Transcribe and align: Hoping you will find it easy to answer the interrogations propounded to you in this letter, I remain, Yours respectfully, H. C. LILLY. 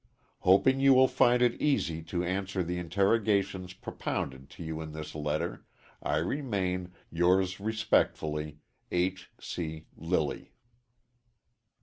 Hoping 0.39 0.79
you 0.79 0.95
will 0.95 1.07
find 1.07 1.43
it 1.43 1.61
easy 1.61 2.01
to 2.05 2.23
answer 2.23 2.63
the 2.63 2.79
interrogations 2.79 3.73
propounded 3.73 4.49
to 4.49 4.63
you 4.63 4.81
in 4.81 4.93
this 4.93 5.13
letter, 5.13 5.63
I 6.01 6.17
remain, 6.17 6.91
Yours 7.11 7.59
respectfully, 7.59 8.57
H. 8.89 9.29
C. 9.39 9.85
LILLY. 9.95 10.53